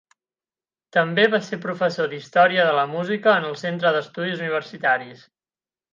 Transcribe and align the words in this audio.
També 0.95 1.25
va 1.33 1.39
ser 1.49 1.59
professor 1.65 2.09
d'Història 2.13 2.65
de 2.69 2.73
la 2.79 2.85
Música 2.95 3.35
en 3.43 3.47
el 3.51 3.57
centre 3.65 3.95
d'estudis 3.99 4.43
Universitaris. 4.47 5.23